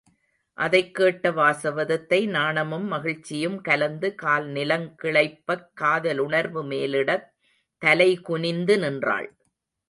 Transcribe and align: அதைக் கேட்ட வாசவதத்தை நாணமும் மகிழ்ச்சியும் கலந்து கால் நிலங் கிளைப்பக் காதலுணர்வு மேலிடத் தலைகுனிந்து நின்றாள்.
அதைக் 0.57 0.93
கேட்ட 0.93 1.31
வாசவதத்தை 1.31 2.27
நாணமும் 2.27 2.87
மகிழ்ச்சியும் 2.87 3.61
கலந்து 3.61 4.15
கால் 4.15 4.47
நிலங் 4.47 4.87
கிளைப்பக் 5.03 5.67
காதலுணர்வு 5.81 6.63
மேலிடத் 6.63 7.29
தலைகுனிந்து 7.81 8.77
நின்றாள். 8.79 9.29